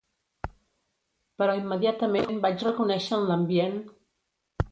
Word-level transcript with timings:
Però 1.41 1.57
immediatament 1.59 2.41
vaig 2.47 2.65
reconèixer 2.69 3.19
en 3.21 3.31
l'ambient... 3.33 3.79